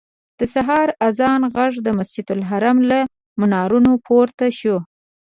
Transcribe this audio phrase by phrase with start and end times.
[0.39, 2.99] د سهار اذان غږ د مسجدالحرام له
[3.39, 4.77] منارونو پورته شو.